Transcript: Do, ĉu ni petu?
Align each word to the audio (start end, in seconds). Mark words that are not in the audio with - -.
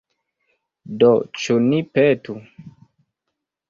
Do, 1.03 1.11
ĉu 1.43 1.61
ni 1.69 1.85
petu? 1.99 2.41